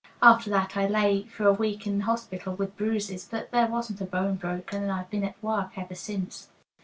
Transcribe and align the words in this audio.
After 0.23 0.49
that 0.49 0.75
I 0.75 0.87
lay 0.87 1.25
for 1.25 1.45
a 1.45 1.53
week 1.53 1.85
in 1.85 1.99
the 1.99 2.05
hospital 2.05 2.55
with 2.55 2.75
bruises, 2.75 3.27
but 3.29 3.51
there 3.51 3.67
wasn't 3.67 4.01
a 4.01 4.05
bone 4.05 4.33
broken, 4.33 4.81
and 4.81 4.91
I've 4.91 5.11
been 5.11 5.23
at 5.23 5.35
work 5.43 5.77
ever 5.77 5.93
since." 5.93 6.49